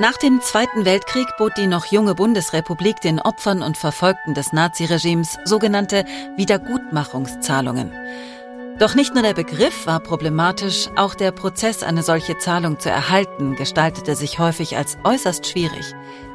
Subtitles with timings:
[0.00, 5.38] Nach dem Zweiten Weltkrieg bot die noch junge Bundesrepublik den Opfern und Verfolgten des Naziregimes
[5.44, 6.04] sogenannte
[6.36, 7.92] Wiedergutmachungszahlungen.
[8.78, 13.56] Doch nicht nur der Begriff war problematisch, auch der Prozess, eine solche Zahlung zu erhalten,
[13.56, 15.92] gestaltete sich häufig als äußerst schwierig.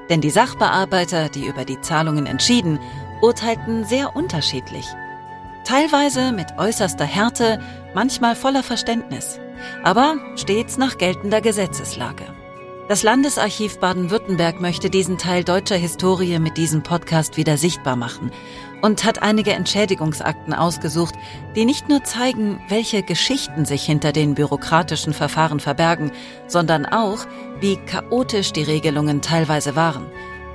[0.10, 2.80] Denn die Sachbearbeiter, die über die Zahlungen entschieden,
[3.22, 4.88] urteilten sehr unterschiedlich.
[5.64, 7.62] Teilweise mit äußerster Härte,
[7.94, 9.40] manchmal voller Verständnis,
[9.86, 12.33] aber stets nach geltender Gesetzeslage.
[12.90, 18.30] Das Landesarchiv Baden-Württemberg möchte diesen Teil deutscher Historie mit diesem Podcast wieder sichtbar machen
[18.82, 21.16] und hat einige Entschädigungsakten ausgesucht,
[21.56, 26.12] die nicht nur zeigen, welche Geschichten sich hinter den bürokratischen Verfahren verbergen,
[26.48, 27.20] sondern auch,
[27.62, 30.06] wie chaotisch die Regelungen teilweise waren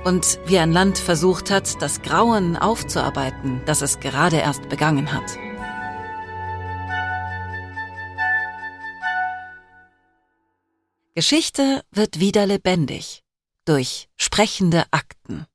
[0.03, 5.48] und wie ein Land versucht hat, das Grauen aufzuarbeiten, das es gerade erst begangen hat.
[11.19, 13.23] Geschichte wird wieder lebendig
[13.65, 15.45] durch sprechende Akten.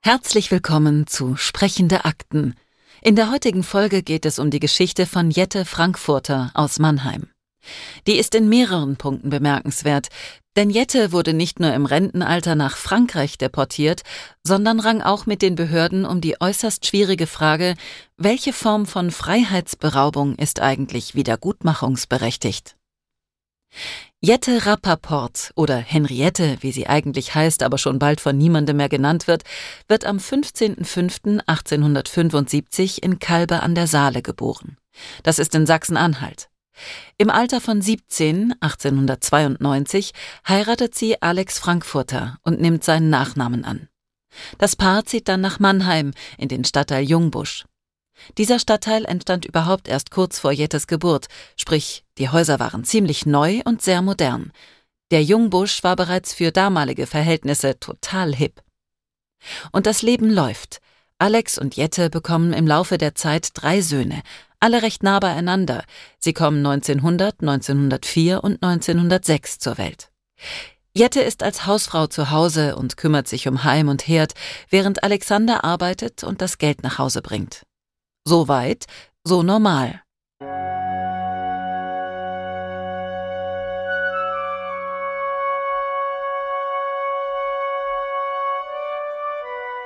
[0.00, 2.54] Herzlich willkommen zu Sprechende Akten.
[3.02, 7.26] In der heutigen Folge geht es um die Geschichte von Jette Frankfurter aus Mannheim.
[8.06, 10.10] Die ist in mehreren Punkten bemerkenswert,
[10.56, 14.02] denn Jette wurde nicht nur im Rentenalter nach Frankreich deportiert,
[14.42, 17.74] sondern rang auch mit den Behörden um die äußerst schwierige Frage,
[18.16, 22.76] welche Form von Freiheitsberaubung ist eigentlich wiedergutmachungsberechtigt.
[24.20, 29.26] Jette Rappaport oder Henriette, wie sie eigentlich heißt, aber schon bald von niemandem mehr genannt
[29.26, 29.42] wird,
[29.88, 34.78] wird am 15.05.1875 in Kalbe an der Saale geboren.
[35.24, 36.48] Das ist in Sachsen-Anhalt.
[37.16, 40.12] Im Alter von 17, 1892,
[40.48, 43.88] heiratet sie Alex Frankfurter und nimmt seinen Nachnamen an.
[44.58, 47.64] Das Paar zieht dann nach Mannheim in den Stadtteil Jungbusch.
[48.38, 51.26] Dieser Stadtteil entstand überhaupt erst kurz vor Jettes Geburt,
[51.56, 54.52] sprich, die Häuser waren ziemlich neu und sehr modern.
[55.10, 58.62] Der Jungbusch war bereits für damalige Verhältnisse total hip.
[59.72, 60.80] Und das Leben läuft.
[61.18, 64.22] Alex und Jette bekommen im Laufe der Zeit drei Söhne,
[64.64, 65.84] alle recht nah beieinander.
[66.18, 70.10] Sie kommen 1900, 1904 und 1906 zur Welt.
[70.94, 74.32] Jette ist als Hausfrau zu Hause und kümmert sich um Heim und Herd,
[74.70, 77.66] während Alexander arbeitet und das Geld nach Hause bringt.
[78.24, 78.86] So weit,
[79.22, 80.00] so normal.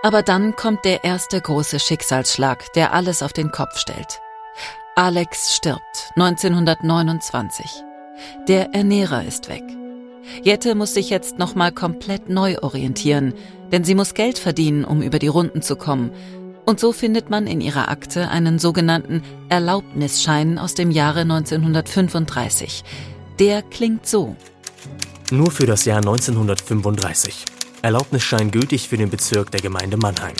[0.04, 4.20] Aber dann kommt der erste große Schicksalsschlag, der alles auf den Kopf stellt.
[4.98, 7.84] Alex stirbt 1929.
[8.48, 9.62] Der Ernährer ist weg.
[10.42, 13.32] Jette muss sich jetzt nochmal komplett neu orientieren,
[13.70, 16.10] denn sie muss Geld verdienen, um über die Runden zu kommen.
[16.66, 22.82] Und so findet man in ihrer Akte einen sogenannten Erlaubnisschein aus dem Jahre 1935.
[23.38, 24.34] Der klingt so.
[25.30, 27.44] Nur für das Jahr 1935.
[27.82, 30.34] Erlaubnisschein gültig für den Bezirk der Gemeinde Mannheim.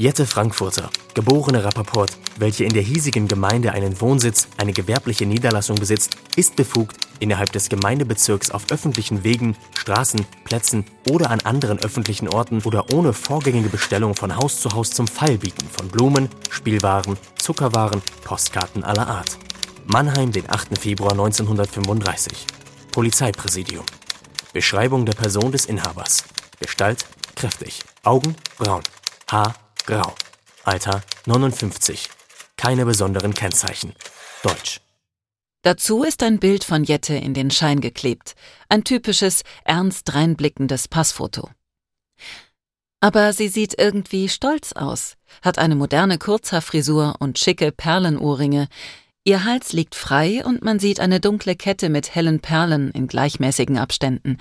[0.00, 6.16] Jette Frankfurter, geborene Rappaport, welche in der hiesigen Gemeinde einen Wohnsitz, eine gewerbliche Niederlassung besitzt,
[6.36, 12.62] ist befugt, innerhalb des Gemeindebezirks auf öffentlichen Wegen, Straßen, Plätzen oder an anderen öffentlichen Orten
[12.62, 18.84] oder ohne vorgängige Bestellung von Haus zu Haus zum Feilbieten von Blumen, Spielwaren, Zuckerwaren, Postkarten
[18.84, 19.36] aller Art.
[19.86, 20.78] Mannheim, den 8.
[20.78, 22.46] Februar 1935.
[22.92, 23.84] Polizeipräsidium.
[24.52, 26.22] Beschreibung der Person des Inhabers.
[26.60, 27.04] Gestalt
[27.34, 27.82] kräftig.
[28.04, 28.82] Augen braun.
[29.28, 29.54] Haar
[29.88, 30.14] grau.
[30.64, 32.10] Alter 59.
[32.58, 33.94] Keine besonderen Kennzeichen.
[34.42, 34.80] Deutsch.
[35.62, 38.34] Dazu ist ein Bild von Jette in den Schein geklebt,
[38.68, 41.48] ein typisches, ernst reinblickendes Passfoto.
[43.00, 48.68] Aber sie sieht irgendwie stolz aus, hat eine moderne Kurzhaarfrisur und schicke Perlenohrringe.
[49.24, 53.78] Ihr Hals liegt frei und man sieht eine dunkle Kette mit hellen Perlen in gleichmäßigen
[53.78, 54.36] Abständen.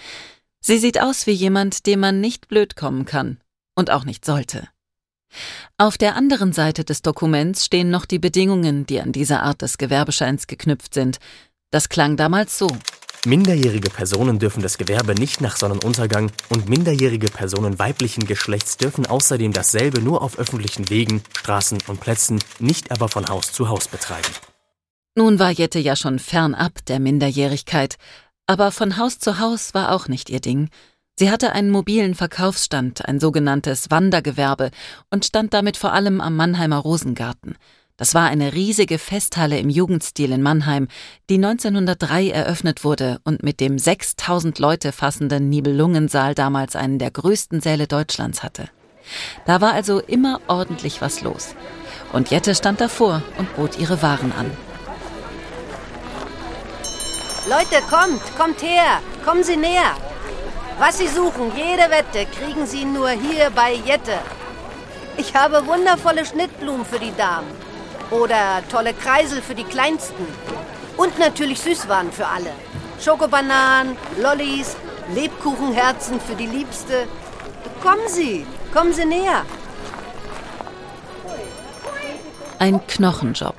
[0.60, 3.40] Sie sieht aus wie jemand, dem man nicht blöd kommen kann
[3.76, 4.68] und auch nicht sollte.
[5.78, 9.78] Auf der anderen Seite des Dokuments stehen noch die Bedingungen, die an diese Art des
[9.78, 11.18] Gewerbescheins geknüpft sind.
[11.72, 12.68] Das klang damals so.
[13.26, 19.52] Minderjährige Personen dürfen das Gewerbe nicht nach Sonnenuntergang und minderjährige Personen weiblichen Geschlechts dürfen außerdem
[19.52, 24.30] dasselbe nur auf öffentlichen Wegen, Straßen und Plätzen, nicht aber von Haus zu Haus betreiben.
[25.16, 27.98] Nun war Jette ja schon fernab der Minderjährigkeit,
[28.46, 30.70] aber von Haus zu Haus war auch nicht ihr Ding.
[31.20, 34.70] Sie hatte einen mobilen Verkaufsstand, ein sogenanntes Wandergewerbe,
[35.10, 37.56] und stand damit vor allem am Mannheimer Rosengarten.
[37.98, 40.88] Das war eine riesige Festhalle im Jugendstil in Mannheim,
[41.32, 47.62] die 1903 eröffnet wurde und mit dem 6000 Leute fassenden Nibelungensaal damals einen der größten
[47.62, 48.70] Säle Deutschlands hatte.
[49.48, 51.56] Da war also immer ordentlich was los.
[52.14, 54.52] Und Jette stand davor und bot ihre Waren an.
[57.50, 59.96] Leute, kommt, kommt her, kommen Sie näher.
[60.80, 64.20] Was Sie suchen, jede Wette, kriegen Sie nur hier bei Jette.
[65.18, 67.48] Ich habe wundervolle Schnittblumen für die Damen.
[68.12, 70.28] Oder tolle Kreisel für die Kleinsten.
[70.96, 72.52] Und natürlich Süßwaren für alle.
[73.04, 74.78] Schokobananen, Lollis,
[75.16, 77.08] Lebkuchenherzen für die Liebste.
[77.82, 79.46] Kommen Sie, kommen Sie näher.
[82.60, 83.56] Ein Knochenjob.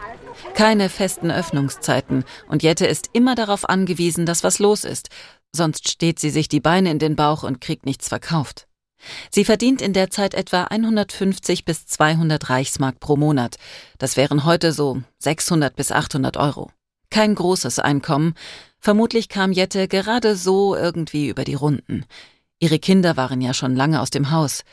[0.54, 5.08] Keine festen Öffnungszeiten und Jette ist immer darauf angewiesen, dass was los ist,
[5.54, 8.66] sonst steht sie sich die Beine in den Bauch und kriegt nichts verkauft.
[9.30, 13.56] Sie verdient in der Zeit etwa 150 bis 200 Reichsmark pro Monat.
[13.98, 16.70] Das wären heute so 600 bis 800 Euro.
[17.10, 18.34] Kein großes Einkommen.
[18.80, 22.04] Vermutlich kam Jette gerade so irgendwie über die Runden.
[22.60, 24.64] Ihre Kinder waren ja schon lange aus dem Haus.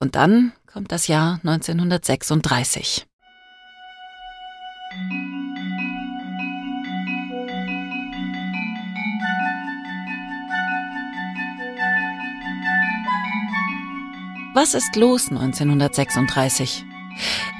[0.00, 3.06] Und dann kommt das Jahr 1936.
[14.54, 16.84] Was ist los 1936?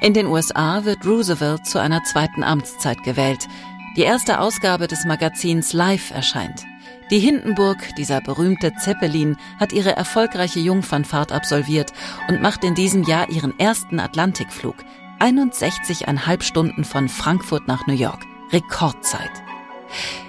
[0.02, 3.48] In den USA wird Roosevelt zu einer zweiten Amtszeit gewählt.
[3.96, 6.66] Die erste Ausgabe des Magazins Life erscheint.
[7.10, 11.94] Die Hindenburg, dieser berühmte Zeppelin, hat ihre erfolgreiche Jungfernfahrt absolviert
[12.28, 14.76] und macht in diesem Jahr ihren ersten Atlantikflug.
[15.18, 18.22] 61,5 Stunden von Frankfurt nach New York.
[18.52, 19.30] Rekordzeit.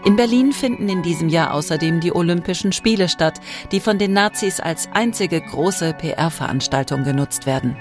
[0.06, 3.40] In Berlin finden in diesem Jahr außerdem die Olympischen Spiele statt,
[3.72, 7.78] die von den Nazis als einzige große PR-Veranstaltung genutzt werden.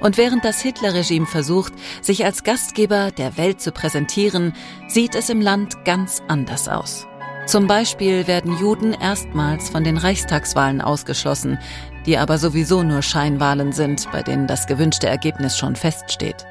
[0.00, 4.54] Und während das Hitlerregime versucht, sich als Gastgeber der Welt zu präsentieren,
[4.88, 7.06] sieht es im Land ganz anders aus.
[7.46, 11.58] Zum Beispiel werden Juden erstmals von den Reichstagswahlen ausgeschlossen,
[12.06, 16.46] die aber sowieso nur Scheinwahlen sind, bei denen das gewünschte Ergebnis schon feststeht.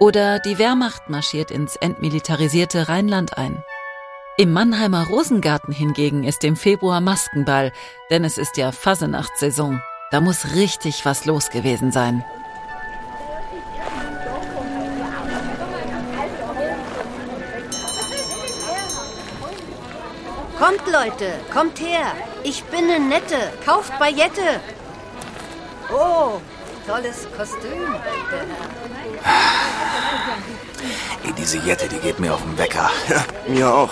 [0.00, 3.62] Oder die Wehrmacht marschiert ins entmilitarisierte Rheinland ein.
[4.38, 7.70] Im Mannheimer Rosengarten hingegen ist im Februar Maskenball,
[8.08, 9.82] denn es ist ja Fasenachtssaison.
[10.10, 12.24] Da muss richtig was los gewesen sein.
[20.58, 22.14] Kommt, Leute, kommt her.
[22.42, 23.36] Ich bin eine Nette.
[23.66, 24.60] Kauft bei Jette.
[25.92, 26.40] Oh,
[26.90, 27.94] tolles Kostüm.
[31.24, 32.90] Ey, diese Jette, die geht mir auf den Wecker.
[33.08, 33.90] Ja, mir auch.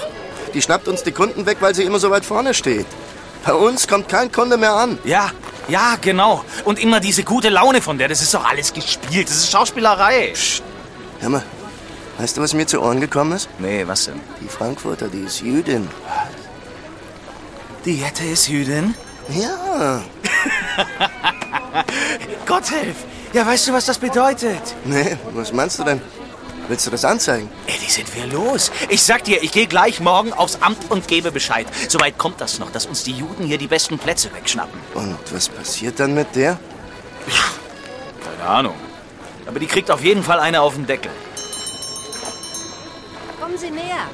[0.55, 2.87] Die schnappt uns die Kunden weg, weil sie immer so weit vorne steht.
[3.45, 4.99] Bei uns kommt kein Kunde mehr an.
[5.05, 5.31] Ja,
[5.69, 6.45] ja, genau.
[6.65, 9.29] Und immer diese gute Laune von der, das ist doch alles gespielt.
[9.29, 10.31] Das ist Schauspielerei.
[10.33, 10.63] Psst.
[11.21, 11.43] Hör mal,
[12.19, 13.49] weißt du, was mir zu Ohren gekommen ist?
[13.59, 14.21] Nee, was denn?
[14.41, 15.89] Die Frankfurter, die ist Jüdin.
[17.85, 18.95] Die Jette ist Jüdin?
[19.29, 20.03] Ja.
[22.49, 22.97] Gott hilf.
[23.35, 24.63] Ja, weißt du, was das bedeutet?
[24.85, 26.01] Nee, was meinst du denn?
[26.67, 27.49] Willst du das anzeigen?
[27.67, 28.73] Ey, wie sind wir los?
[28.89, 31.67] Ich sag dir, ich gehe gleich morgen aufs Amt und gebe Bescheid.
[31.89, 34.81] Soweit kommt das noch, dass uns die Juden hier die besten Plätze wegschnappen.
[34.95, 36.59] Und was passiert dann mit der?
[38.25, 38.75] Keine Ahnung.
[39.47, 41.11] Aber die kriegt auf jeden Fall eine auf den Deckel.
[43.41, 44.09] Kommen Sie näher.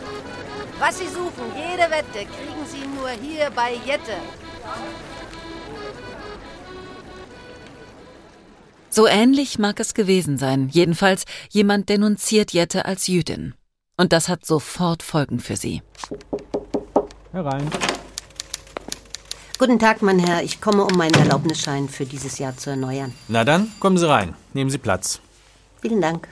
[0.81, 4.17] Was Sie suchen, jede Wette, kriegen Sie nur hier bei Jette.
[8.95, 10.69] So ähnlich mag es gewesen sein.
[10.71, 13.55] Jedenfalls, jemand denunziert Jette als Jüdin.
[13.97, 15.83] Und das hat sofort Folgen für sie.
[17.33, 17.69] Herein.
[19.59, 20.45] Guten Tag, mein Herr.
[20.45, 23.13] Ich komme, um meinen Erlaubnisschein für dieses Jahr zu erneuern.
[23.27, 24.37] Na dann, kommen Sie rein.
[24.53, 25.19] Nehmen Sie Platz.
[25.83, 26.29] Vielen Dank.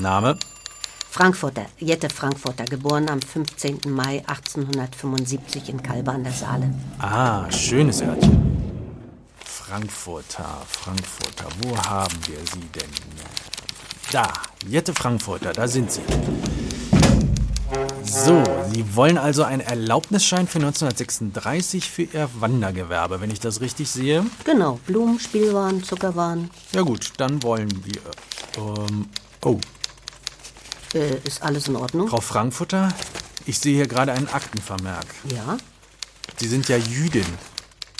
[0.00, 0.38] Name?
[1.10, 3.80] Frankfurter, Jette Frankfurter, geboren am 15.
[3.88, 6.72] Mai 1875 in Kalbe an der Saale.
[7.00, 8.43] Ah, schönes Örtchen.
[9.78, 11.46] Frankfurter, Frankfurter.
[11.62, 12.88] Wo haben wir Sie denn?
[14.12, 14.32] Da,
[14.68, 16.00] Jette Frankfurter, da sind Sie.
[18.04, 23.90] So, Sie wollen also einen Erlaubnisschein für 1936 für Ihr Wandergewerbe, wenn ich das richtig
[23.90, 24.24] sehe?
[24.44, 26.52] Genau, Blumen, Spielwaren, Zuckerwaren.
[26.72, 28.00] Ja gut, dann wollen wir.
[28.56, 29.08] Ähm,
[29.44, 29.58] oh,
[30.94, 32.06] Äh, ist alles in Ordnung?
[32.06, 32.90] Frau Frankfurter,
[33.44, 35.06] ich sehe hier gerade einen Aktenvermerk.
[35.34, 35.56] Ja,
[36.38, 37.26] Sie sind ja Jüdin.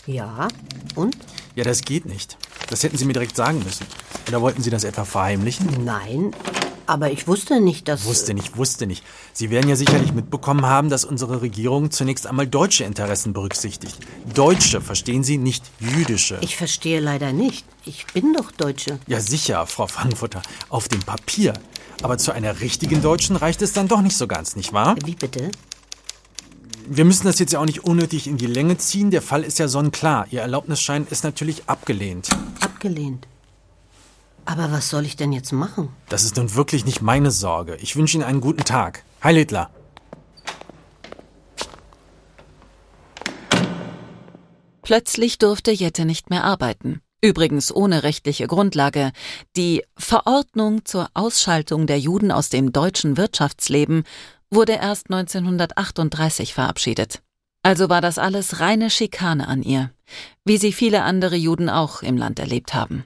[0.06, 0.46] ja.
[0.94, 1.16] Und?
[1.54, 2.36] Ja, das geht nicht.
[2.68, 3.86] Das hätten Sie mir direkt sagen müssen.
[4.28, 5.84] Oder wollten Sie das etwa verheimlichen?
[5.84, 6.32] Nein,
[6.86, 8.04] aber ich wusste nicht, dass...
[8.04, 9.04] Wusste nicht, wusste nicht.
[9.32, 13.96] Sie werden ja sicherlich mitbekommen haben, dass unsere Regierung zunächst einmal deutsche Interessen berücksichtigt.
[14.34, 16.38] Deutsche, verstehen Sie, nicht jüdische.
[16.40, 17.64] Ich verstehe leider nicht.
[17.84, 18.98] Ich bin doch Deutsche.
[19.06, 21.54] ja, sicher, Frau Frankfurter, auf dem Papier.
[22.02, 24.96] Aber zu einer richtigen Deutschen reicht es dann doch nicht so ganz, nicht wahr?
[25.04, 25.50] Wie bitte?
[26.86, 29.10] Wir müssen das jetzt ja auch nicht unnötig in die Länge ziehen.
[29.10, 30.26] Der Fall ist ja sonnenklar.
[30.30, 32.28] Ihr Erlaubnisschein ist natürlich abgelehnt.
[32.60, 33.26] Abgelehnt.
[34.44, 35.88] Aber was soll ich denn jetzt machen?
[36.10, 37.76] Das ist nun wirklich nicht meine Sorge.
[37.80, 39.02] Ich wünsche Ihnen einen guten Tag.
[39.22, 39.70] Heil Hitler!
[44.82, 47.00] Plötzlich durfte Jette nicht mehr arbeiten.
[47.22, 49.10] Übrigens ohne rechtliche Grundlage.
[49.56, 54.04] Die Verordnung zur Ausschaltung der Juden aus dem deutschen Wirtschaftsleben
[54.54, 57.22] wurde erst 1938 verabschiedet.
[57.62, 59.90] Also war das alles reine Schikane an ihr,
[60.44, 63.04] wie sie viele andere Juden auch im Land erlebt haben.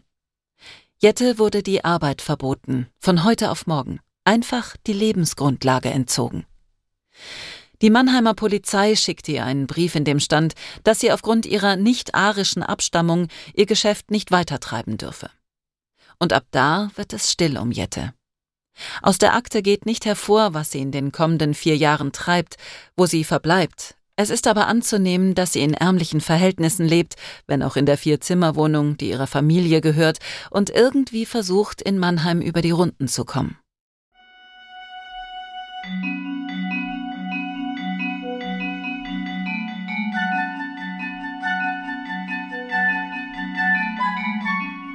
[0.99, 6.45] Jette wurde die Arbeit verboten, von heute auf morgen, einfach die Lebensgrundlage entzogen.
[7.81, 12.64] Die Mannheimer Polizei schickte ihr einen Brief, in dem stand, dass sie aufgrund ihrer nicht-arischen
[12.64, 15.31] Abstammung ihr Geschäft nicht weitertreiben dürfe.
[16.19, 18.12] Und ab da wird es still um Jette.
[19.02, 22.56] Aus der Akte geht nicht hervor, was sie in den kommenden vier Jahren treibt,
[22.97, 23.94] wo sie verbleibt.
[24.16, 27.14] Es ist aber anzunehmen, dass sie in ärmlichen Verhältnissen lebt,
[27.47, 30.18] wenn auch in der Vier-Zimmer-Wohnung, die ihrer Familie gehört,
[30.50, 33.58] und irgendwie versucht, in Mannheim über die Runden zu kommen.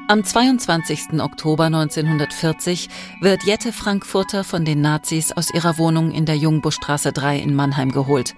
[0.09, 1.21] Am 22.
[1.21, 2.89] Oktober 1940
[3.21, 7.89] wird Jette Frankfurter von den Nazis aus ihrer Wohnung in der Jungbuschstraße 3 in Mannheim
[7.89, 8.35] geholt.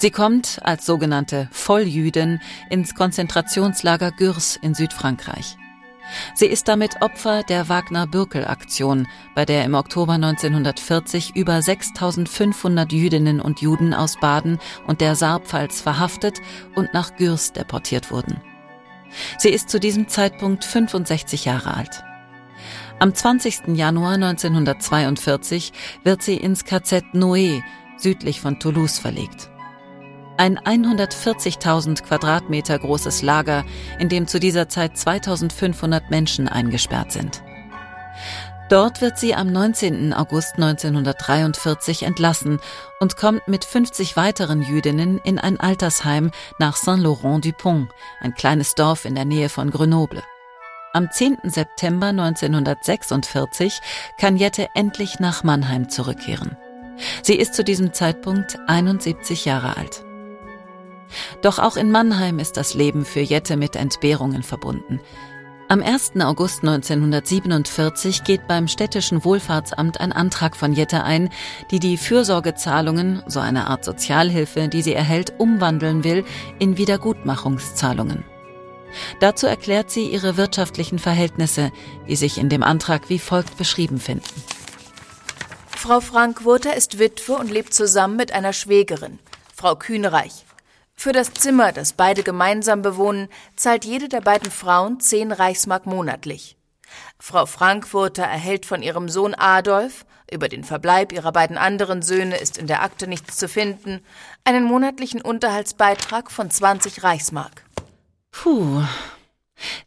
[0.00, 5.56] Sie kommt als sogenannte Volljüdin ins Konzentrationslager Gürs in Südfrankreich.
[6.34, 9.06] Sie ist damit Opfer der Wagner-Bürkel-Aktion,
[9.36, 15.80] bei der im Oktober 1940 über 6500 Jüdinnen und Juden aus Baden und der Saarpfalz
[15.80, 16.40] verhaftet
[16.74, 18.42] und nach Gürs deportiert wurden.
[19.38, 22.04] Sie ist zu diesem Zeitpunkt 65 Jahre alt.
[22.98, 23.76] Am 20.
[23.76, 25.72] Januar 1942
[26.04, 27.62] wird sie ins KZ Noé
[27.96, 29.50] südlich von Toulouse verlegt.
[30.36, 33.64] Ein 140.000 Quadratmeter großes Lager,
[34.00, 37.43] in dem zu dieser Zeit 2500 Menschen eingesperrt sind.
[38.74, 40.12] Dort wird sie am 19.
[40.12, 42.58] August 1943 entlassen
[42.98, 49.14] und kommt mit 50 weiteren Jüdinnen in ein Altersheim nach Saint-Laurent-du-Pont, ein kleines Dorf in
[49.14, 50.24] der Nähe von Grenoble.
[50.92, 51.38] Am 10.
[51.44, 53.78] September 1946
[54.18, 56.56] kann Jette endlich nach Mannheim zurückkehren.
[57.22, 60.04] Sie ist zu diesem Zeitpunkt 71 Jahre alt.
[61.42, 65.00] Doch auch in Mannheim ist das Leben für Jette mit Entbehrungen verbunden.
[65.66, 66.20] Am 1.
[66.20, 71.30] August 1947 geht beim städtischen Wohlfahrtsamt ein Antrag von Jette ein,
[71.70, 76.24] die die Fürsorgezahlungen, so eine Art Sozialhilfe, die sie erhält, umwandeln will
[76.58, 78.24] in Wiedergutmachungszahlungen.
[79.20, 81.72] Dazu erklärt sie ihre wirtschaftlichen Verhältnisse,
[82.06, 84.42] die sich in dem Antrag wie folgt beschrieben finden.
[85.70, 89.18] Frau Frankwurter ist Witwe und lebt zusammen mit einer Schwägerin,
[89.56, 90.44] Frau Kühnreich.
[90.94, 96.56] Für das Zimmer, das beide gemeinsam bewohnen, zahlt jede der beiden Frauen zehn Reichsmark monatlich.
[97.18, 102.56] Frau Frankfurter erhält von ihrem Sohn Adolf, über den Verbleib ihrer beiden anderen Söhne ist
[102.56, 104.00] in der Akte nichts zu finden,
[104.44, 107.64] einen monatlichen Unterhaltsbeitrag von 20 Reichsmark.
[108.30, 108.82] Puh.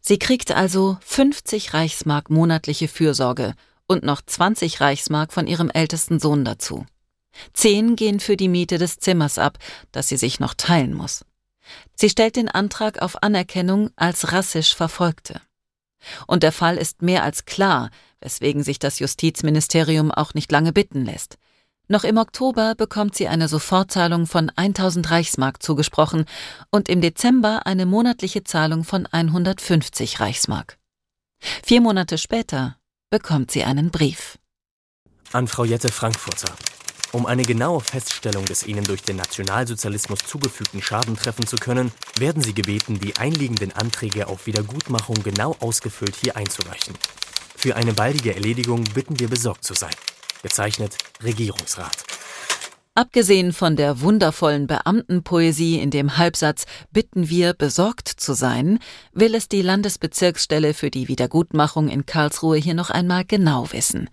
[0.00, 3.54] Sie kriegt also 50 Reichsmark monatliche Fürsorge
[3.86, 6.86] und noch 20 Reichsmark von ihrem ältesten Sohn dazu.
[7.52, 9.58] Zehn gehen für die Miete des Zimmers ab,
[9.92, 11.24] das sie sich noch teilen muss.
[11.94, 15.40] Sie stellt den Antrag auf Anerkennung als rassisch Verfolgte.
[16.26, 21.04] Und der Fall ist mehr als klar, weswegen sich das Justizministerium auch nicht lange bitten
[21.04, 21.38] lässt.
[21.88, 26.26] Noch im Oktober bekommt sie eine Sofortzahlung von 1000 Reichsmark zugesprochen
[26.70, 30.78] und im Dezember eine monatliche Zahlung von 150 Reichsmark.
[31.64, 32.76] Vier Monate später
[33.10, 34.38] bekommt sie einen Brief.
[35.32, 36.54] An Frau Jette Frankfurter.
[37.10, 42.42] Um eine genaue Feststellung des ihnen durch den Nationalsozialismus zugefügten Schaden treffen zu können, werden
[42.42, 46.94] sie gebeten, die einliegenden Anträge auf Wiedergutmachung genau ausgefüllt hier einzureichen.
[47.56, 49.94] Für eine baldige Erledigung bitten wir besorgt zu sein.
[50.42, 52.04] Gezeichnet Regierungsrat.
[52.94, 58.80] Abgesehen von der wundervollen Beamtenpoesie in dem Halbsatz Bitten wir besorgt zu sein,
[59.12, 64.10] will es die Landesbezirksstelle für die Wiedergutmachung in Karlsruhe hier noch einmal genau wissen.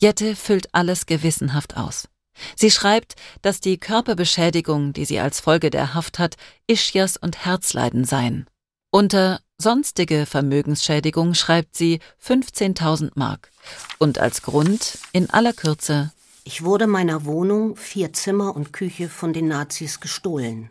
[0.00, 2.08] Jette füllt alles gewissenhaft aus.
[2.56, 6.36] Sie schreibt, dass die Körperbeschädigung, die sie als Folge der Haft hat,
[6.66, 8.46] Ischias und Herzleiden seien.
[8.90, 13.50] Unter sonstige Vermögensschädigung schreibt sie 15.000 Mark
[13.98, 16.12] und als Grund in aller Kürze
[16.44, 20.70] Ich wurde meiner Wohnung, vier Zimmer und Küche von den Nazis gestohlen.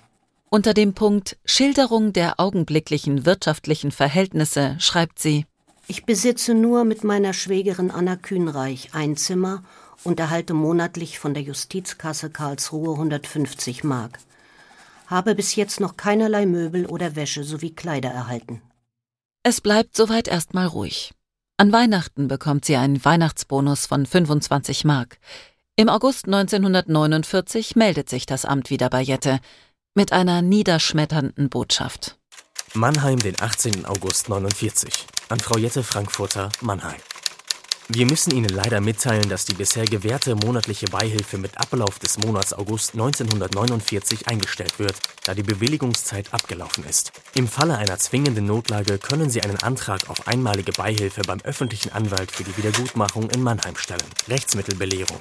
[0.49, 5.45] Unter dem Punkt Schilderung der augenblicklichen wirtschaftlichen Verhältnisse schreibt sie
[5.87, 9.63] Ich besitze nur mit meiner Schwägerin Anna Kühnreich ein Zimmer
[10.03, 14.19] und erhalte monatlich von der Justizkasse Karlsruhe 150 Mark.
[15.07, 18.61] Habe bis jetzt noch keinerlei Möbel oder Wäsche sowie Kleider erhalten.
[19.43, 21.13] Es bleibt soweit erstmal ruhig.
[21.57, 25.19] An Weihnachten bekommt sie einen Weihnachtsbonus von 25 Mark.
[25.75, 29.39] Im August 1949 meldet sich das Amt wieder bei Jette
[29.95, 32.17] mit einer niederschmetternden Botschaft.
[32.73, 33.85] Mannheim, den 18.
[33.85, 35.05] August 49.
[35.29, 36.99] An Frau Jette Frankfurter, Mannheim.
[37.89, 42.53] Wir müssen Ihnen leider mitteilen, dass die bisher gewährte monatliche Beihilfe mit Ablauf des Monats
[42.53, 47.11] August 1949 eingestellt wird, da die Bewilligungszeit abgelaufen ist.
[47.35, 52.31] Im Falle einer zwingenden Notlage können Sie einen Antrag auf einmalige Beihilfe beim öffentlichen Anwalt
[52.31, 54.01] für die Wiedergutmachung in Mannheim stellen.
[54.29, 55.19] Rechtsmittelbelehrung.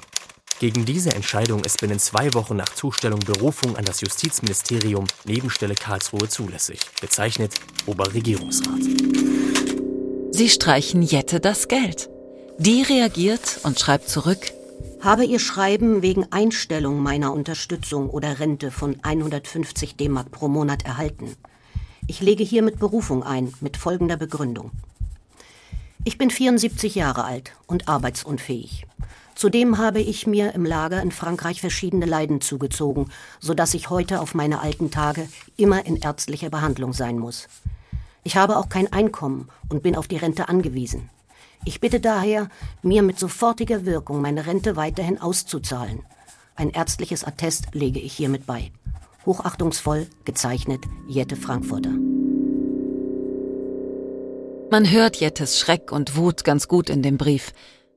[0.60, 6.28] Gegen diese Entscheidung ist binnen zwei Wochen nach Zustellung Berufung an das Justizministerium Nebenstelle Karlsruhe
[6.28, 6.78] zulässig.
[7.00, 7.54] Bezeichnet
[7.86, 8.82] Oberregierungsrat.
[10.30, 12.11] Sie streichen Jette das Geld.
[12.58, 14.52] Die reagiert und schreibt zurück,
[15.00, 21.34] habe Ihr Schreiben wegen Einstellung meiner Unterstützung oder Rente von 150 D-Mark pro Monat erhalten.
[22.06, 24.70] Ich lege hiermit Berufung ein, mit folgender Begründung.
[26.04, 28.86] Ich bin 74 Jahre alt und arbeitsunfähig.
[29.34, 34.20] Zudem habe ich mir im Lager in Frankreich verschiedene Leiden zugezogen, so dass ich heute
[34.20, 37.48] auf meine alten Tage immer in ärztlicher Behandlung sein muss.
[38.24, 41.08] Ich habe auch kein Einkommen und bin auf die Rente angewiesen.
[41.64, 42.48] Ich bitte daher,
[42.82, 46.02] mir mit sofortiger Wirkung meine Rente weiterhin auszuzahlen.
[46.56, 48.72] Ein ärztliches Attest lege ich hiermit bei.
[49.24, 51.92] Hochachtungsvoll gezeichnet Jette Frankfurter.
[54.70, 57.52] Man hört Jettes Schreck und Wut ganz gut in dem Brief.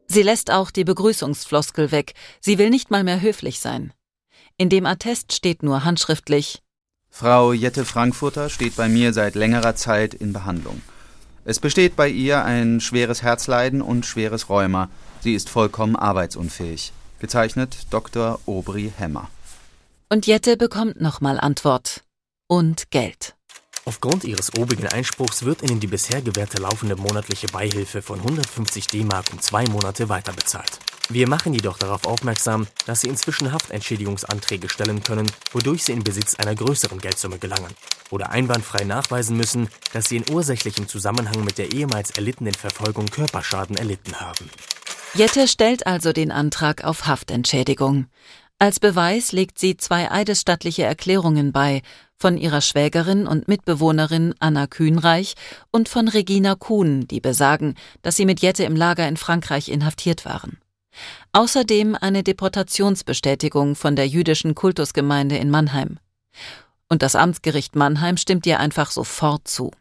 [0.07, 2.13] Sie lässt auch die Begrüßungsfloskel weg.
[2.41, 3.93] Sie will nicht mal mehr höflich sein.
[4.57, 6.61] In dem Attest steht nur handschriftlich
[7.17, 10.81] Frau Jette Frankfurter steht bei mir seit längerer Zeit in Behandlung.
[11.47, 14.89] Es besteht bei ihr ein schweres Herzleiden und schweres Rheuma.
[15.21, 16.91] Sie ist vollkommen arbeitsunfähig.
[17.19, 18.39] Gezeichnet Dr.
[18.47, 19.29] Aubry Hemmer.
[20.09, 22.03] Und Jette bekommt nochmal Antwort.
[22.47, 23.35] Und Geld.
[23.85, 29.31] Aufgrund ihres obigen Einspruchs wird ihnen die bisher gewährte laufende monatliche Beihilfe von 150 D-Mark
[29.31, 30.79] um zwei Monate weiterbezahlt.
[31.09, 36.35] Wir machen jedoch darauf aufmerksam, dass sie inzwischen Haftentschädigungsanträge stellen können, wodurch sie in Besitz
[36.35, 37.71] einer größeren Geldsumme gelangen.
[38.09, 43.77] Oder einwandfrei nachweisen müssen, dass sie in ursächlichem Zusammenhang mit der ehemals erlittenen Verfolgung Körperschaden
[43.77, 44.49] erlitten haben.
[45.13, 48.07] Jette stellt also den Antrag auf Haftentschädigung.
[48.57, 51.83] Als Beweis legt sie zwei eidesstattliche Erklärungen bei,
[52.17, 55.35] von ihrer Schwägerin und Mitbewohnerin Anna Kühnreich
[55.71, 60.25] und von Regina Kuhn, die besagen, dass sie mit Jette im Lager in Frankreich inhaftiert
[60.25, 60.57] waren.
[61.33, 65.99] Außerdem eine Deportationsbestätigung von der jüdischen Kultusgemeinde in Mannheim.
[66.87, 69.71] Und das Amtsgericht Mannheim stimmt ihr einfach sofort zu.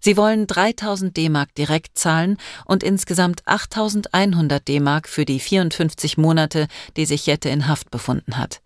[0.00, 7.06] Sie wollen 3000 D-Mark direkt zahlen und insgesamt 8100 D-Mark für die 54 Monate, die
[7.06, 8.60] sich Jette in Haft befunden hat.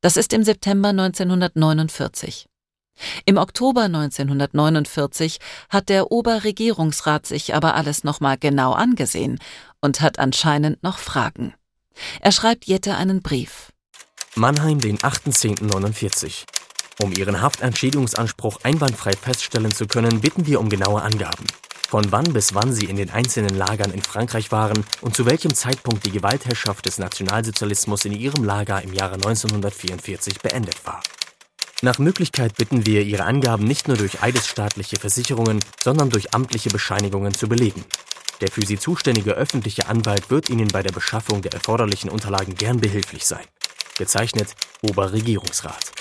[0.00, 2.46] Das ist im September 1949.
[3.24, 9.38] Im Oktober 1949 hat der Oberregierungsrat sich aber alles nochmal genau angesehen
[9.80, 11.54] und hat anscheinend noch Fragen.
[12.20, 13.72] Er schreibt Jette einen Brief.
[14.34, 16.44] Mannheim, den 8.10.49.
[17.02, 21.46] Um Ihren Haftentschädigungsanspruch einwandfrei feststellen zu können, bitten wir um genaue Angaben.
[21.88, 25.54] Von wann bis wann Sie in den einzelnen Lagern in Frankreich waren und zu welchem
[25.54, 31.00] Zeitpunkt die Gewaltherrschaft des Nationalsozialismus in Ihrem Lager im Jahre 1944 beendet war.
[31.82, 37.34] Nach Möglichkeit bitten wir, Ihre Angaben nicht nur durch eidesstaatliche Versicherungen, sondern durch amtliche Bescheinigungen
[37.34, 37.84] zu belegen.
[38.40, 42.80] Der für Sie zuständige öffentliche Anwalt wird Ihnen bei der Beschaffung der erforderlichen Unterlagen gern
[42.80, 43.44] behilflich sein.
[43.98, 45.92] Gezeichnet Oberregierungsrat.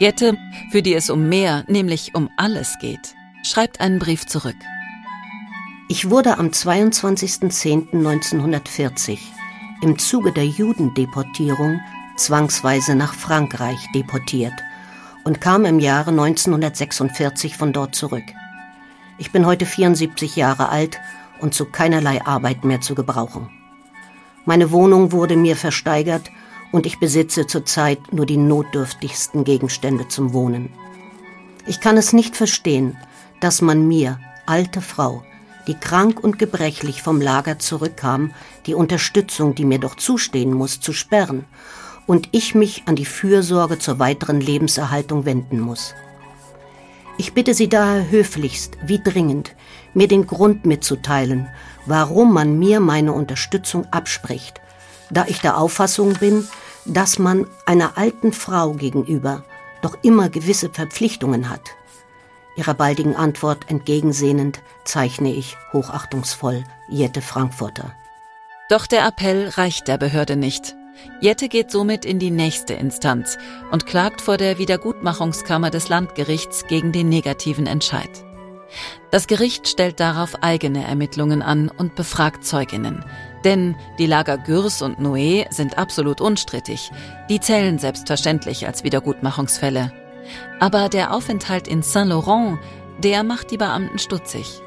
[0.00, 0.36] Jette,
[0.72, 4.56] für die es um mehr, nämlich um alles geht, schreibt einen Brief zurück.
[5.88, 9.18] Ich wurde am 22.10.1940
[9.82, 11.80] im Zuge der Judendeportierung
[12.16, 14.54] zwangsweise nach Frankreich deportiert
[15.24, 18.22] und kam im Jahre 1946 von dort zurück.
[19.18, 21.00] Ich bin heute 74 Jahre alt
[21.40, 23.50] und zu keinerlei Arbeit mehr zu gebrauchen.
[24.44, 26.30] Meine Wohnung wurde mir versteigert
[26.70, 30.70] und ich besitze zurzeit nur die notdürftigsten Gegenstände zum Wohnen.
[31.66, 32.96] Ich kann es nicht verstehen,
[33.40, 35.24] dass man mir, alte Frau,
[35.66, 38.32] die krank und gebrechlich vom Lager zurückkam,
[38.66, 41.44] die Unterstützung, die mir doch zustehen muss, zu sperren,
[42.06, 45.94] und ich mich an die Fürsorge zur weiteren Lebenserhaltung wenden muss.
[47.16, 49.54] Ich bitte Sie daher höflichst, wie dringend,
[49.94, 51.48] mir den Grund mitzuteilen,
[51.86, 54.60] warum man mir meine Unterstützung abspricht,
[55.10, 56.48] da ich der Auffassung bin,
[56.84, 59.44] dass man einer alten Frau gegenüber
[59.82, 61.62] doch immer gewisse Verpflichtungen hat.
[62.56, 67.94] Ihrer baldigen Antwort entgegensehnend zeichne ich hochachtungsvoll Jette Frankfurter.
[68.68, 70.74] Doch der Appell reicht der Behörde nicht.
[71.20, 73.38] Jette geht somit in die nächste Instanz
[73.70, 78.24] und klagt vor der Wiedergutmachungskammer des Landgerichts gegen den negativen Entscheid.
[79.10, 83.04] Das Gericht stellt darauf eigene Ermittlungen an und befragt Zeuginnen.
[83.44, 86.90] Denn die Lager Gürs und Noé sind absolut unstrittig.
[87.28, 89.92] Die zählen selbstverständlich als Wiedergutmachungsfälle.
[90.60, 92.58] Aber der Aufenthalt in Saint-Laurent,
[93.02, 94.62] der macht die Beamten stutzig.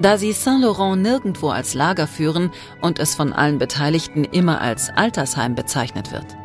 [0.00, 5.54] Da sie Saint-Laurent nirgendwo als Lager führen und es von allen Beteiligten immer als Altersheim
[5.54, 6.36] bezeichnet wird.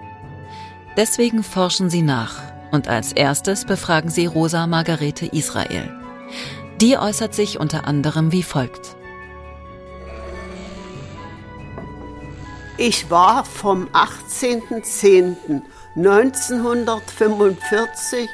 [0.98, 5.92] Deswegen forschen sie nach und als erstes befragen sie Rosa Margarete Israel.
[6.82, 8.96] Die äußert sich unter anderem wie folgt.
[12.78, 13.88] Ich war vom
[15.96, 18.28] 18.10.1945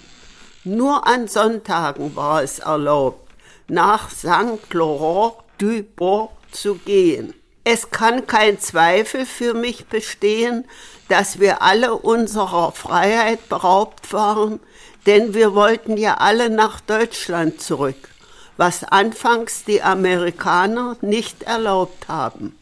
[0.64, 3.30] Nur an Sonntagen war es erlaubt,
[3.68, 4.72] nach St.
[4.72, 7.34] Laurent du Port zu gehen.
[7.62, 10.66] Es kann kein Zweifel für mich bestehen,
[11.08, 14.60] dass wir alle unserer Freiheit beraubt waren,
[15.06, 18.08] denn wir wollten ja alle nach Deutschland zurück,
[18.56, 22.56] was anfangs die Amerikaner nicht erlaubt haben.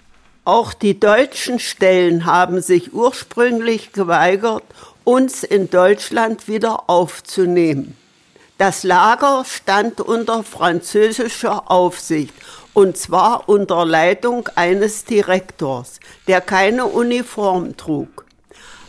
[0.44, 4.64] Auch die deutschen Stellen haben sich ursprünglich geweigert,
[5.04, 7.96] uns in Deutschland wieder aufzunehmen.
[8.58, 12.34] Das Lager stand unter französischer Aufsicht
[12.74, 18.24] und zwar unter Leitung eines Direktors, der keine Uniform trug.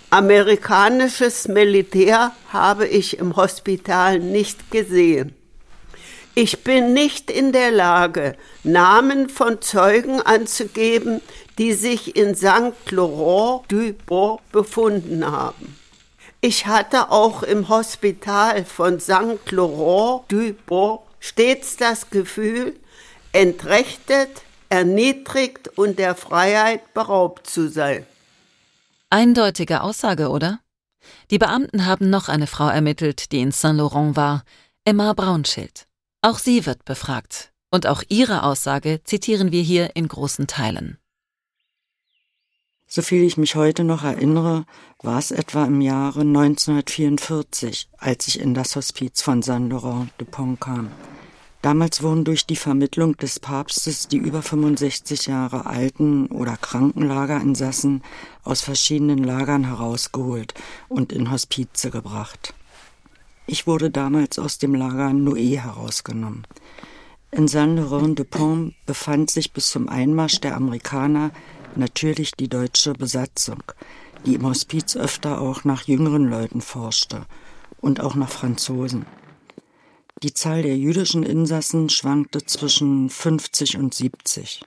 [0.10, 5.36] Amerikanisches Militär habe ich im Hospital nicht gesehen.
[6.36, 11.22] Ich bin nicht in der Lage, Namen von Zeugen anzugeben,
[11.60, 12.90] die sich in St.
[12.90, 15.78] Laurent du Port befunden haben.
[16.42, 19.52] Ich hatte auch im Hospital von St.
[19.52, 22.76] Laurent du Port stets das Gefühl,
[23.32, 28.08] entrechtet, erniedrigt und der Freiheit beraubt zu sein.
[29.12, 30.60] Eindeutige Aussage, oder?
[31.30, 34.44] Die Beamten haben noch eine Frau ermittelt, die in Saint-Laurent war,
[34.84, 35.86] Emma Braunschild.
[36.26, 37.52] Auch sie wird befragt.
[37.70, 40.98] Und auch ihre Aussage zitieren wir hier in großen Teilen.
[42.88, 44.66] Soviel ich mich heute noch erinnere,
[45.02, 50.92] war es etwa im Jahre 1944, als ich in das Hospiz von Saint-Laurent-de-Pont kam.
[51.62, 58.02] Damals wurden durch die Vermittlung des Papstes die über 65 Jahre alten oder Krankenlagerinsassen
[58.44, 60.54] aus verschiedenen Lagern herausgeholt
[60.88, 62.54] und in Hospize gebracht.
[63.46, 66.48] Ich wurde damals aus dem Lager Noé herausgenommen.
[67.32, 71.32] In Saint-Laurent-de-Pont befand sich bis zum Einmarsch der Amerikaner
[71.76, 73.64] natürlich die deutsche Besatzung,
[74.26, 77.26] die im Hospiz öfter auch nach jüngeren Leuten forschte
[77.82, 79.06] und auch nach Franzosen.
[80.22, 84.62] Die Zahl der jüdischen Insassen schwankte zwischen 50 und 70.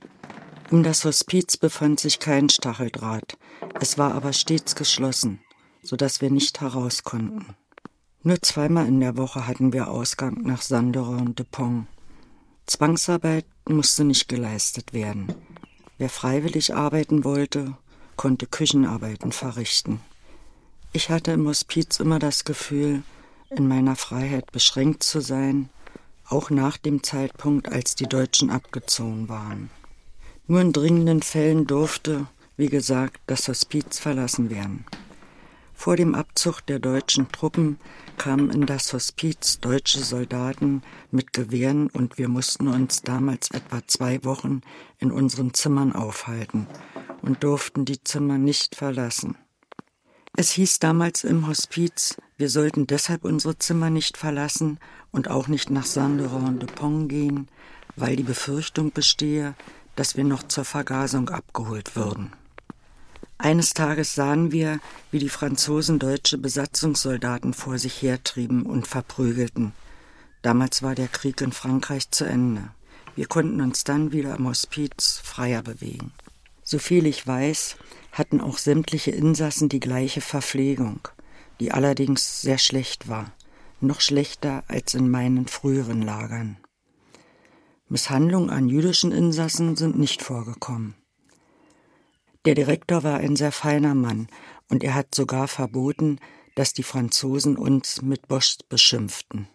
[0.70, 3.38] Um das Hospiz befand sich kein Stacheldraht,
[3.80, 5.40] es war aber stets geschlossen,
[5.82, 7.54] so dass wir nicht heraus konnten.
[8.26, 11.86] Nur zweimal in der Woche hatten wir Ausgang nach Sanderer und de Pont.
[12.66, 15.32] Zwangsarbeit musste nicht geleistet werden.
[15.96, 17.76] Wer freiwillig arbeiten wollte,
[18.16, 20.00] konnte Küchenarbeiten verrichten.
[20.92, 23.04] Ich hatte im Hospiz immer das Gefühl,
[23.50, 25.68] in meiner Freiheit beschränkt zu sein,
[26.28, 29.70] auch nach dem Zeitpunkt, als die Deutschen abgezogen waren.
[30.48, 34.84] Nur in dringenden Fällen durfte, wie gesagt, das Hospiz verlassen werden.
[35.76, 37.78] Vor dem Abzug der deutschen Truppen
[38.16, 44.24] kamen in das Hospiz deutsche Soldaten mit Gewehren und wir mussten uns damals etwa zwei
[44.24, 44.62] Wochen
[44.98, 46.66] in unseren Zimmern aufhalten
[47.22, 49.36] und durften die Zimmer nicht verlassen.
[50.34, 54.78] Es hieß damals im Hospiz, wir sollten deshalb unsere Zimmer nicht verlassen
[55.12, 57.48] und auch nicht nach Saint-Laurent-de-Pont gehen,
[57.94, 59.54] weil die Befürchtung bestehe,
[59.94, 62.32] dass wir noch zur Vergasung abgeholt würden.
[63.38, 69.72] Eines Tages sahen wir, wie die Franzosen deutsche Besatzungssoldaten vor sich hertrieben und verprügelten.
[70.42, 72.70] Damals war der Krieg in Frankreich zu Ende.
[73.14, 76.12] Wir konnten uns dann wieder am Hospiz freier bewegen.
[76.62, 77.76] Soviel ich weiß,
[78.12, 81.00] hatten auch sämtliche Insassen die gleiche Verpflegung,
[81.60, 83.32] die allerdings sehr schlecht war,
[83.80, 86.56] noch schlechter als in meinen früheren Lagern.
[87.88, 90.94] Misshandlungen an jüdischen Insassen sind nicht vorgekommen.
[92.46, 94.28] Der Direktor war ein sehr feiner Mann
[94.68, 96.20] und er hat sogar verboten,
[96.54, 99.48] dass die Franzosen uns mit Bosch beschimpften.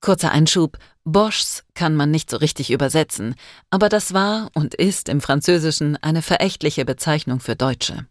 [0.00, 0.78] Kurzer Einschub.
[1.02, 3.34] Boschs kann man nicht so richtig übersetzen,
[3.70, 8.06] aber das war und ist im Französischen eine verächtliche Bezeichnung für Deutsche.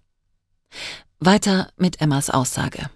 [1.19, 2.89] Weiter mit Emmas Aussage.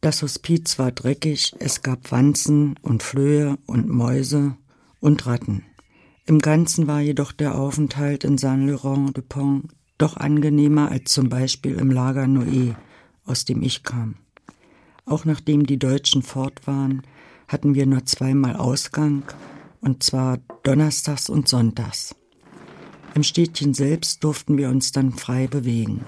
[0.00, 4.56] Das Hospiz war dreckig, es gab Wanzen und Flöhe und Mäuse
[4.98, 5.64] und Ratten.
[6.26, 12.24] Im Ganzen war jedoch der Aufenthalt in Saint-Laurent-de-Pont doch angenehmer als zum Beispiel im Lager
[12.24, 12.74] Noé,
[13.24, 14.16] aus dem ich kam.
[15.04, 17.02] Auch nachdem die Deutschen fort waren,
[17.48, 19.24] hatten wir nur zweimal Ausgang,
[19.80, 22.14] und zwar donnerstags und sonntags.
[23.14, 26.04] Im Städtchen selbst durften wir uns dann frei bewegen.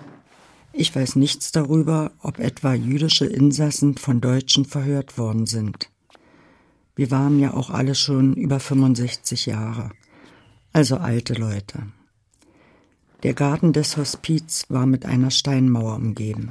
[0.72, 5.90] Ich weiß nichts darüber, ob etwa jüdische Insassen von Deutschen verhört worden sind.
[6.94, 9.90] Wir waren ja auch alle schon über 65 Jahre,
[10.72, 11.86] also alte Leute.
[13.22, 16.50] Der Garten des Hospiz war mit einer Steinmauer umgeben.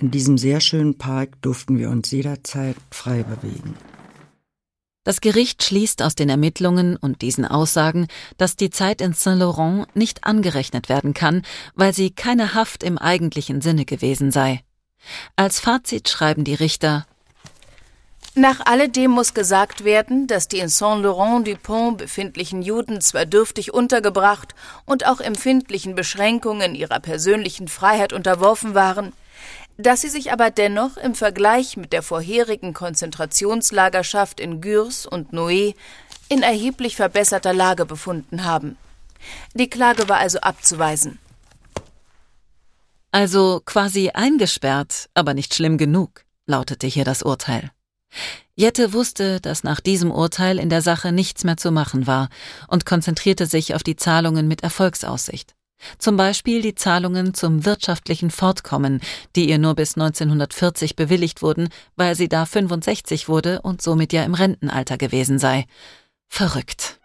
[0.00, 3.74] In diesem sehr schönen Park durften wir uns jederzeit frei bewegen.
[5.04, 10.24] Das Gericht schließt aus den Ermittlungen und diesen Aussagen, dass die Zeit in Saint-Laurent nicht
[10.24, 11.42] angerechnet werden kann,
[11.74, 14.62] weil sie keine Haft im eigentlichen Sinne gewesen sei.
[15.36, 17.06] Als Fazit schreiben die Richter
[18.34, 24.54] nach alledem muss gesagt werden, dass die in Saint-Laurent-du-Pont befindlichen Juden zwar dürftig untergebracht
[24.86, 29.12] und auch empfindlichen Beschränkungen ihrer persönlichen Freiheit unterworfen waren,
[29.78, 35.74] dass sie sich aber dennoch im Vergleich mit der vorherigen Konzentrationslagerschaft in Gürs und Noé
[36.28, 38.76] in erheblich verbesserter Lage befunden haben.
[39.54, 41.18] Die Klage war also abzuweisen.
[43.10, 47.72] Also quasi eingesperrt, aber nicht schlimm genug, lautete hier das Urteil.
[48.54, 52.28] Jette wusste, dass nach diesem Urteil in der Sache nichts mehr zu machen war
[52.68, 55.54] und konzentrierte sich auf die Zahlungen mit Erfolgsaussicht.
[55.98, 59.00] Zum Beispiel die Zahlungen zum wirtschaftlichen Fortkommen,
[59.34, 64.24] die ihr nur bis 1940 bewilligt wurden, weil sie da 65 wurde und somit ja
[64.24, 65.64] im Rentenalter gewesen sei.
[66.28, 67.00] Verrückt.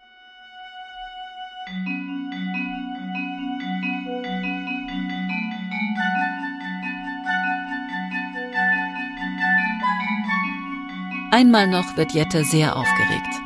[11.36, 13.42] Einmal noch wird Jette sehr aufgeregt.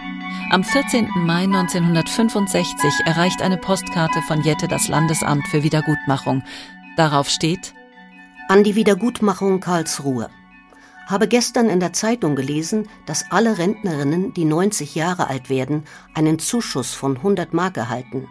[0.52, 1.10] Am 14.
[1.26, 6.44] Mai 1965 erreicht eine Postkarte von Jette das Landesamt für Wiedergutmachung.
[6.98, 7.74] Darauf steht
[8.48, 10.30] An die Wiedergutmachung Karlsruhe.
[11.08, 16.38] Habe gestern in der Zeitung gelesen, dass alle Rentnerinnen, die 90 Jahre alt werden, einen
[16.38, 18.28] Zuschuss von 100 Mark erhalten.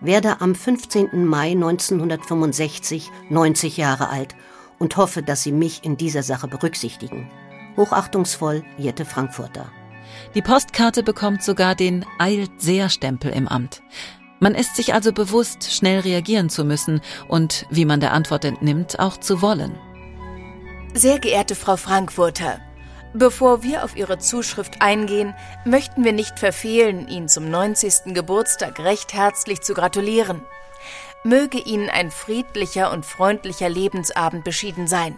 [0.00, 1.26] Werde am 15.
[1.26, 4.36] Mai 1965 90 Jahre alt
[4.78, 7.28] und hoffe, dass Sie mich in dieser Sache berücksichtigen.
[7.76, 9.70] Hochachtungsvoll, Jette Frankfurter.
[10.34, 13.82] Die Postkarte bekommt sogar den Eilt-Sehr-Stempel im Amt.
[14.38, 18.98] Man ist sich also bewusst, schnell reagieren zu müssen und, wie man der Antwort entnimmt,
[18.98, 19.74] auch zu wollen.
[20.94, 22.60] Sehr geehrte Frau Frankfurter,
[23.14, 25.34] bevor wir auf Ihre Zuschrift eingehen,
[25.64, 28.14] möchten wir nicht verfehlen, Ihnen zum 90.
[28.14, 30.42] Geburtstag recht herzlich zu gratulieren.
[31.24, 35.16] Möge Ihnen ein friedlicher und freundlicher Lebensabend beschieden sein.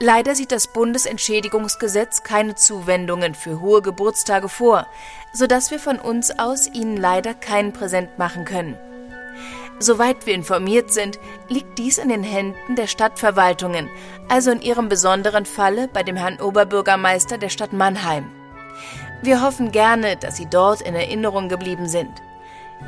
[0.00, 4.86] Leider sieht das Bundesentschädigungsgesetz keine Zuwendungen für hohe Geburtstage vor,
[5.32, 8.76] sodass wir von uns aus Ihnen leider kein Präsent machen können.
[9.80, 13.88] Soweit wir informiert sind, liegt dies in den Händen der Stadtverwaltungen,
[14.28, 18.30] also in Ihrem besonderen Falle bei dem Herrn Oberbürgermeister der Stadt Mannheim.
[19.22, 22.10] Wir hoffen gerne, dass Sie dort in Erinnerung geblieben sind.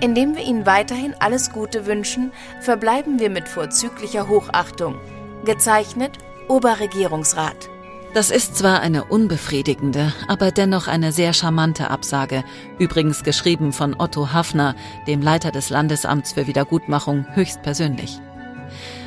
[0.00, 4.96] Indem wir Ihnen weiterhin alles Gute wünschen, verbleiben wir mit vorzüglicher Hochachtung.
[5.44, 6.12] Gezeichnet
[6.50, 7.70] Oberregierungsrat.
[8.12, 12.42] Das ist zwar eine unbefriedigende, aber dennoch eine sehr charmante Absage,
[12.76, 14.74] übrigens geschrieben von Otto Hafner,
[15.06, 18.18] dem Leiter des Landesamts für Wiedergutmachung, höchstpersönlich.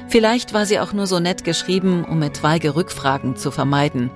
[0.08, 4.10] Vielleicht war sie auch nur so nett geschrieben, um etwaige Rückfragen zu vermeiden.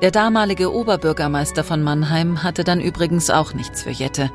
[0.00, 4.30] Der damalige Oberbürgermeister von Mannheim hatte dann übrigens auch nichts für Jette.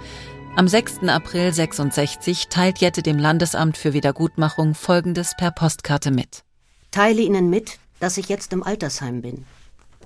[0.56, 1.08] Am 6.
[1.08, 6.43] April 66 teilt Jette dem Landesamt für Wiedergutmachung Folgendes per Postkarte mit.
[6.91, 9.46] Teile Ihnen mit, dass ich jetzt im Altersheim bin.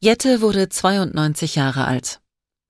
[0.01, 2.19] Jette wurde 92 Jahre alt.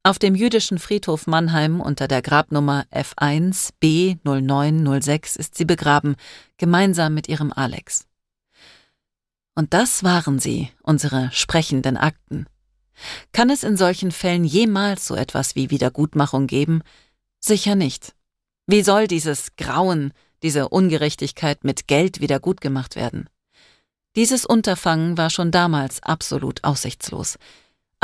[0.05, 6.15] Auf dem jüdischen Friedhof Mannheim unter der Grabnummer F1 B 0906 ist sie begraben,
[6.57, 8.05] gemeinsam mit ihrem Alex.
[9.55, 12.45] Und das waren sie, unsere sprechenden Akten.
[13.33, 16.83] Kann es in solchen Fällen jemals so etwas wie Wiedergutmachung geben?
[17.39, 18.13] Sicher nicht.
[18.67, 20.13] Wie soll dieses Grauen,
[20.43, 23.27] diese Ungerechtigkeit mit Geld wiedergutgemacht werden?
[24.15, 27.39] Dieses Unterfangen war schon damals absolut aussichtslos.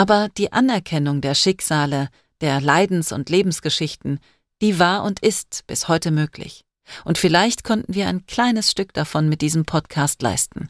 [0.02, 2.10] Aber die Anerkennung der Schicksale,
[2.42, 4.20] der Leidens- und Lebensgeschichten,
[4.60, 6.66] die war und ist bis heute möglich.
[7.06, 10.70] Und vielleicht konnten wir ein kleines Stück davon mit diesem Podcast leisten.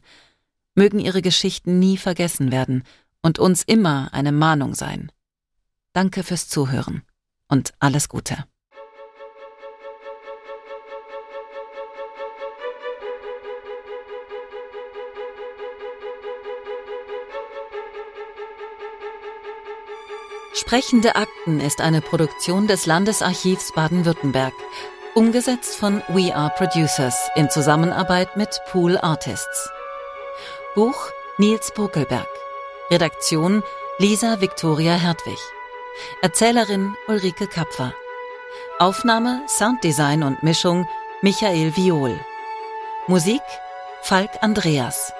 [0.75, 2.83] Mögen ihre Geschichten nie vergessen werden
[3.21, 5.13] und uns immer eine Mahnung sein.
[5.93, 7.03] Danke fürs Zuhören
[7.47, 8.50] und alles Gute.
[20.71, 24.53] Sprechende Akten ist eine Produktion des Landesarchivs Baden-Württemberg,
[25.15, 29.69] umgesetzt von We Are Producers in Zusammenarbeit mit Pool Artists.
[30.73, 32.29] Buch Nils Bokelberg.
[32.89, 33.63] Redaktion
[33.97, 35.39] Lisa Victoria Hertwig.
[36.21, 37.93] Erzählerin Ulrike Kapfer.
[38.79, 40.87] Aufnahme, Sounddesign und Mischung
[41.21, 42.17] Michael Viol.
[43.07, 43.41] Musik
[44.03, 45.11] Falk Andreas.